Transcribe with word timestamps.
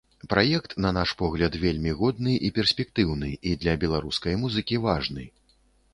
Праект, 0.29 0.71
на 0.85 0.89
наш 0.97 1.11
погляд, 1.19 1.57
вельмі 1.65 1.91
годны 2.01 2.33
і 2.49 2.51
перспектыўны, 2.57 3.29
і 3.51 3.53
для 3.65 3.77
беларускай 3.85 4.33
музыкі 4.45 4.75
важны. 4.87 5.29